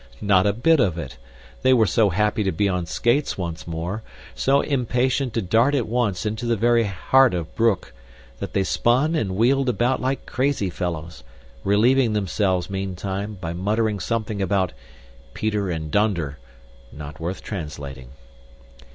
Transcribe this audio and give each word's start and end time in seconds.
Not 0.23 0.47
a 0.47 0.53
bit 0.53 0.79
of 0.79 0.97
it. 0.97 1.17
They 1.61 1.73
were 1.75 1.85
so 1.85 2.09
happy 2.09 2.43
to 2.45 2.51
be 2.51 2.67
on 2.67 2.87
skates 2.87 3.37
once 3.37 3.67
more, 3.67 4.01
so 4.33 4.61
impatient 4.61 5.31
to 5.35 5.43
dart 5.43 5.75
at 5.75 5.87
once 5.87 6.25
into 6.25 6.47
the 6.47 6.55
very 6.55 6.85
heart 6.85 7.35
of 7.35 7.53
Broek, 7.53 7.93
that 8.39 8.53
they 8.53 8.63
spun 8.63 9.13
and 9.13 9.35
wheeled 9.35 9.69
about 9.69 10.01
like 10.01 10.25
crazy 10.25 10.71
fellows, 10.71 11.23
relieving 11.63 12.13
themselves, 12.13 12.67
meantime, 12.67 13.37
by 13.39 13.53
muttering 13.53 13.99
something 13.99 14.41
about 14.41 14.73
"Peter 15.35 15.69
and 15.69 15.91
donder" 15.91 16.39
not 16.91 17.19
worth 17.19 17.43
translating. 17.43 18.09